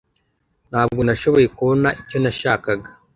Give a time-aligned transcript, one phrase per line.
[0.69, 2.89] Ntabwo nashoboye kubona icyo nashakaga.